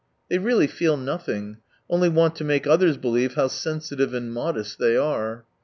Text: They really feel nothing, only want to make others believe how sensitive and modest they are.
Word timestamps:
They 0.31 0.39
really 0.39 0.65
feel 0.65 0.97
nothing, 0.97 1.57
only 1.87 2.09
want 2.09 2.35
to 2.37 2.43
make 2.43 2.65
others 2.65 2.97
believe 2.97 3.35
how 3.35 3.49
sensitive 3.49 4.15
and 4.15 4.33
modest 4.33 4.79
they 4.79 4.97
are. 4.97 5.45